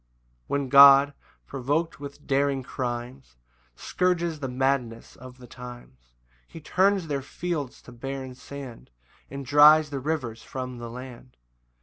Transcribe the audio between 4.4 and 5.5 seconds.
madness of the